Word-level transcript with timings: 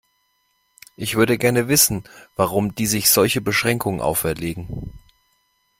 Ich 0.95 1.15
würde 1.15 1.37
gerne 1.37 1.67
wissen, 1.67 2.05
warum 2.35 2.73
die 2.73 2.87
sich 2.87 3.11
solche 3.11 3.39
Beschränkungen 3.39 4.01
auferlegen. 4.01 4.93